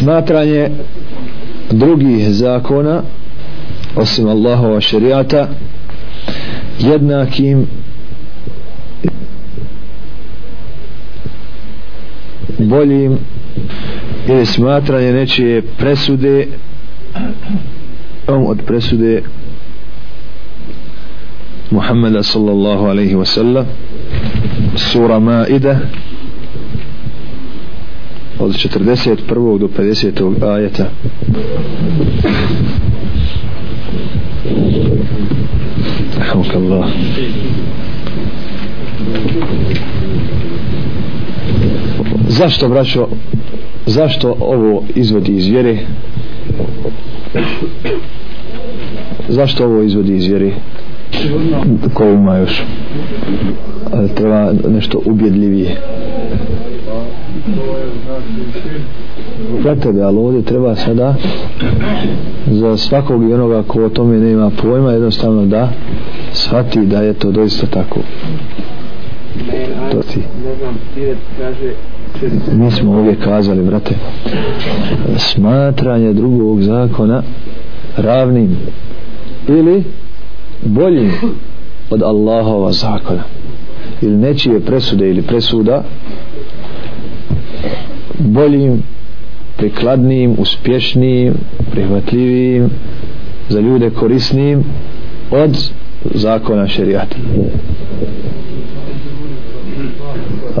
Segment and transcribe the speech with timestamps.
[0.00, 0.70] smatranje
[1.70, 3.02] drugih zakona
[3.96, 5.48] osim Allahova šerijata
[6.78, 7.66] jednakim
[12.58, 13.18] boljim
[14.28, 16.46] ili smatranje nečije presude
[18.28, 19.22] um, od presude
[21.70, 23.64] Muhammeda sallallahu alaihi wasallam
[24.76, 25.78] sura Maida
[28.60, 29.58] 41.
[29.58, 30.44] do 50.
[30.44, 30.90] ajeta
[36.18, 36.88] Rahmukallah
[42.28, 43.08] Zašto braćo
[43.86, 45.78] zašto ovo izvodi iz vjere
[49.28, 50.52] zašto ovo izvodi iz vjere
[51.94, 52.62] ko ima još
[54.14, 55.76] treba nešto ubjedljivije
[59.64, 61.14] za tebe, ali ovdje treba sada
[62.46, 65.68] za svakog i onoga ko o tome nema pojma jednostavno da
[66.32, 68.00] shvati da je to doista tako.
[69.92, 70.20] To ti
[72.52, 73.94] mi smo ovdje kazali brate
[75.16, 77.22] smatranje drugog zakona
[77.96, 78.56] ravnim
[79.48, 79.84] ili
[80.64, 81.12] boljim
[81.90, 83.22] od Allahova zakona
[84.02, 85.84] ili nečije presude ili presuda
[88.20, 88.82] boljim
[89.56, 91.34] prikladnijim, uspješnijim
[91.70, 92.70] prihvatljivijim
[93.48, 94.64] za ljude korisnijim
[95.30, 95.70] od
[96.14, 97.16] zakona šerijata.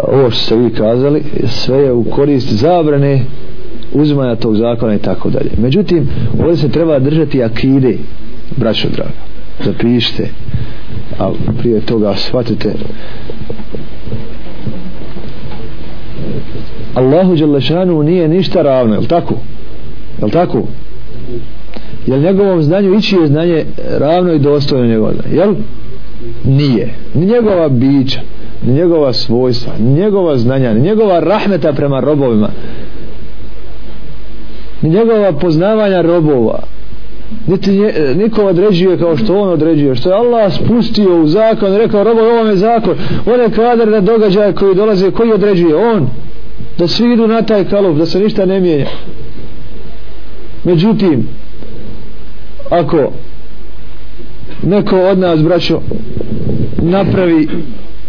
[0.02, 3.24] Ovo što ste vi kazali sve je u korist zabrane
[3.92, 5.50] uzimanja tog zakona i tako dalje.
[5.58, 6.08] Međutim
[6.38, 7.96] ovdje se treba držati akide
[8.56, 9.10] braćo draga.
[9.64, 10.28] Zapišite.
[11.18, 12.74] A prije toga shvatite
[16.94, 19.34] Allahu Đelešanu nije ništa ravno, je tako?
[20.22, 20.62] Je tako?
[22.06, 23.64] Je li njegovom znanju ići je znanje
[23.98, 25.36] ravno i dostojno njegovom znanju?
[25.36, 25.54] Jel?
[26.44, 26.94] Nije.
[27.14, 28.20] Ni njegova bića,
[28.66, 32.48] ni njegova svojstva, ni njegova znanja, ni njegova rahmeta prema robovima,
[34.82, 36.62] ni njegova poznavanja robova,
[37.46, 42.04] niti nje, niko određuje kao što on određuje što je Allah spustio u zakon rekao
[42.04, 42.94] robo ovo je zakon
[43.26, 46.08] on je kadar na događaje koji dolaze koji određuje on
[46.78, 48.86] da svi idu na taj kalup da se ništa ne mijenja.
[50.64, 51.28] Međutim
[52.70, 53.12] ako
[54.62, 55.80] neko od nas braćo
[56.82, 57.48] napravi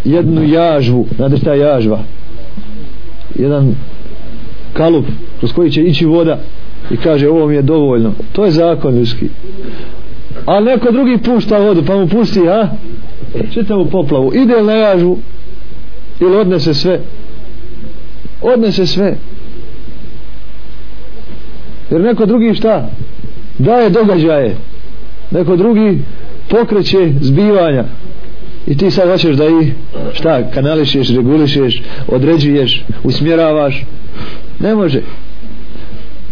[0.05, 1.99] jednu jažvu znate šta je jažva?
[3.35, 3.75] Jedan
[4.73, 5.05] kalup
[5.39, 6.39] kroz koji će ići voda
[6.91, 8.13] i kaže ovo mi je dovoljno.
[8.31, 9.29] To je zakon ljudski.
[10.45, 12.67] A neko drugi pušta vodu pa mu pusti a?
[13.53, 14.31] Čitavu poplavu.
[14.33, 15.17] Ide na jažvu
[16.19, 16.99] ili odnese sve
[18.41, 19.15] odnese sve.
[21.91, 22.89] Jer neko drugi šta?
[23.57, 24.55] Daje događaje.
[25.31, 25.99] Neko drugi
[26.49, 27.85] pokreće zbivanja.
[28.67, 29.71] I ti sad hoćeš da i
[30.13, 33.85] šta kanališeš, regulišeš određuješ, usmjeravaš?
[34.59, 35.01] Ne može.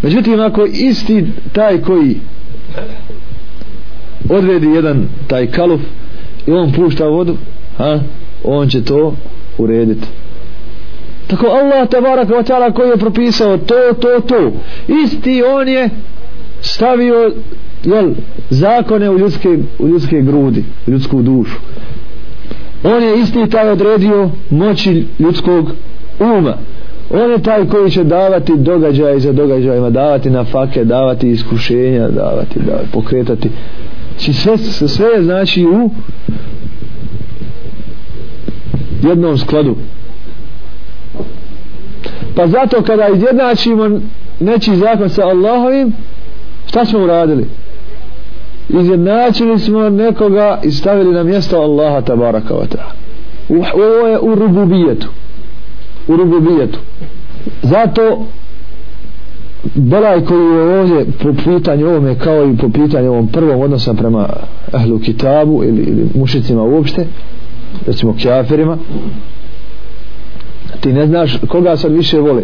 [0.01, 2.15] Međutim ako isti taj koji
[4.29, 5.81] odredi jedan taj kaluf
[6.47, 7.37] i on pušta vodu
[7.77, 7.99] ha,
[8.43, 9.15] on će to
[9.57, 10.07] urediti
[11.29, 14.51] tako Allah tabarak wa ta'ala koji je propisao to, to, to.
[15.03, 15.89] Isti on je
[16.61, 17.31] stavio
[17.83, 18.11] jel,
[18.49, 21.57] zakone u ljudske, u ljudske grudi u ljudsku dušu.
[22.83, 25.71] On je isti taj odredio moći ljudskog
[26.19, 26.57] uma.
[27.09, 32.59] On je taj koji će davati događaje za događajima davati na fake, davati iskušenja davati,
[32.59, 33.49] davati pokretati.
[34.17, 35.89] Či sve, sve je znači u
[39.07, 39.75] jednom skladu
[42.39, 43.99] pa zato kada izjednačimo
[44.39, 45.93] neći zakon sa Allahovim
[46.65, 47.45] šta smo uradili?
[48.69, 52.93] Izjednačili smo nekoga i stavili na mjesto Allaha tabaraka wa ta'ala.
[53.73, 55.07] Ovo je u rububijetu.
[56.07, 56.79] U rububijetu.
[57.61, 58.25] Zato
[59.75, 64.29] belaj koji je ovdje po pitanju ovome kao i po pitanju ovom prvom odnosa prema
[64.71, 67.05] ahlu kitabu ili, ili mušicima uopšte
[67.87, 68.77] recimo kjaferima
[70.79, 72.43] ti ne znaš koga sad više vole.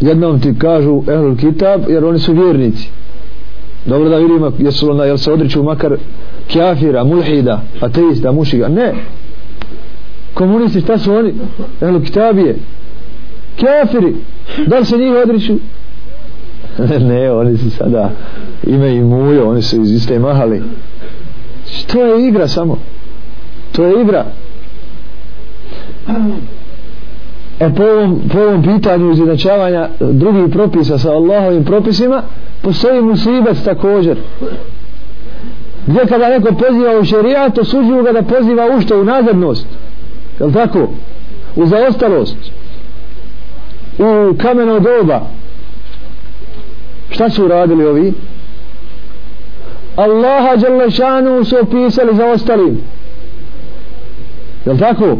[0.00, 2.88] Jednom ti kažu Ehlul kitab jer oni su vjernici.
[3.86, 5.96] Dobro da vidimo jesu ona, jel se odriču makar
[6.48, 8.68] kjafira, mulhida, ateista, mušiga.
[8.68, 8.94] Ne.
[10.34, 11.34] Komunisti šta su oni?
[11.80, 12.56] Ehlul kitabije
[13.60, 14.14] kafiri
[14.66, 15.54] da li se njih odriču?
[17.08, 18.10] Ne oni su sada
[18.66, 20.62] ime i mujo oni su iz iste mahali.
[21.92, 22.78] To je igra samo?
[23.72, 24.24] To je igra
[27.60, 32.22] e po ovom, po ovom pitanju izjednačavanja e, drugih propisa sa Allahovim propisima
[32.62, 34.16] postoji musibet također.
[35.86, 39.00] Gdje kada neko poziva u šerijat osuđuju ga da poziva u što?
[39.00, 39.66] U nazadnost.
[40.40, 40.88] Je tako?
[41.56, 42.36] U zaostalost.
[43.98, 45.20] U kameno doba.
[47.10, 48.12] Šta su uradili ovi?
[49.96, 52.80] Allaha Đalešanu su opisali za ostalim.
[54.66, 55.16] Je li tako?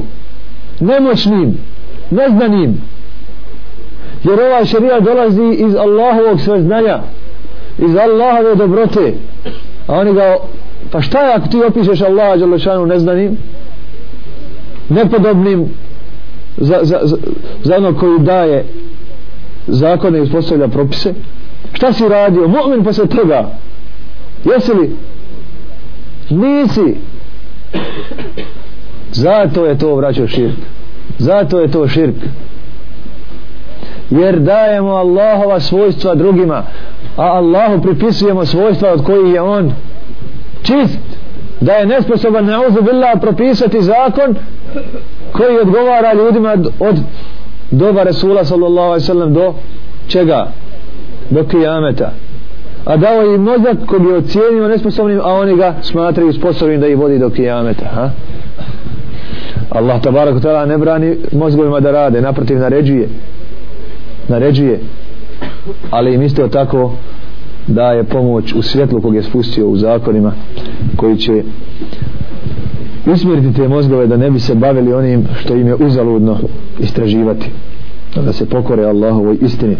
[0.80, 1.58] Nemoćnim
[2.10, 2.80] neznanim.
[4.24, 7.00] Jer ovaj šarija dolazi iz Allahovog sveznanja
[7.78, 9.14] iz Allahove dobrote.
[9.86, 10.36] A oni ga
[10.90, 13.36] pa šta je ako ti opišeš Allaha Đalešanu neznanim
[14.88, 15.68] nepodobnim
[16.56, 17.16] za, za, za,
[17.64, 18.64] za ono koji daje
[19.66, 21.14] zakone i uspostavlja propise?
[21.72, 22.48] Šta si radio?
[22.48, 23.50] Mu'min posle toga.
[24.44, 24.96] Jesi li?
[26.30, 26.96] Nisi
[29.12, 30.56] zato je to vraćao širk.
[31.18, 32.16] Zato je to širk.
[34.10, 36.62] Jer dajemo Allahova svojstva drugima
[37.16, 39.72] a Allahu pripisujemo svojstva od kojih je on
[40.62, 40.98] čist.
[41.60, 44.34] Da je nesposoban na uzu billah propisati zakon
[45.32, 46.96] koji odgovara ljudima od
[47.70, 49.54] doba Resula sallallahu alaihi sallam do
[50.08, 50.46] čega?
[51.30, 52.12] Do kijameta.
[52.84, 56.98] A dao im mozak koji je ocijenio nesposobnim a oni ga smatraju sposobnim da ih
[56.98, 58.10] vodi do kijameta ha?
[59.70, 63.08] Allah tabarak ta'ala ne brani mozgovima da rade naprotiv naređuje.
[64.28, 64.80] Naređuje.
[65.90, 66.92] Ali im isto tako
[67.66, 70.32] daje pomoć u svjetlu kog je spustio u zakonima
[70.96, 71.42] koji će
[73.12, 76.38] usmjeriti te mozgove da ne bi se bavili onim što im je uzaludno
[76.78, 77.50] istraživati.
[78.24, 79.76] Da se pokore Allahovoj istini.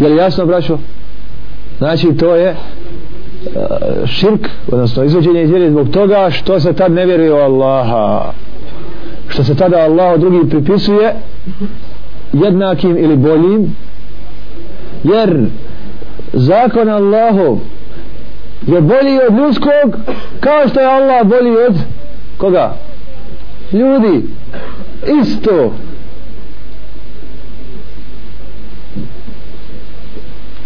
[0.00, 0.78] Je li jasno braćo?
[1.78, 2.56] Znači to je e,
[4.06, 8.32] širk odnosno izvođenje iz vjere zbog toga što se tad ne vjeruje u Allaha
[9.32, 11.14] što se tada Allah drugi pripisuje
[12.32, 13.76] jednakim ili boljim
[15.04, 15.46] jer
[16.32, 17.58] zakon Allahov
[18.66, 19.96] je bolji od ljudskog
[20.40, 21.74] kao što je Allah bolji od
[22.38, 22.74] koga?
[23.72, 24.22] ljudi
[25.20, 25.72] isto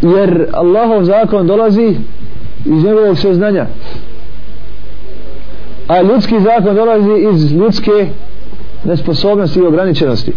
[0.02, 1.96] jer Allahov zakon dolazi
[2.64, 3.66] iz njegovog sveznanja
[5.88, 8.08] a ljudski zakon dolazi iz ljudske
[8.86, 10.32] nesposobnosti i ograničenosti.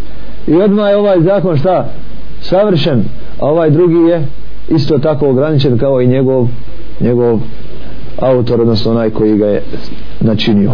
[0.47, 1.89] I odmah je ovaj zakon šta?
[2.41, 3.03] Savršen
[3.39, 4.27] a ovaj drugi je
[4.69, 6.47] isto tako ograničen kao i njegov
[6.99, 7.39] njegov
[8.17, 9.63] autor odnosno onaj koji ga je
[10.19, 10.71] načinio.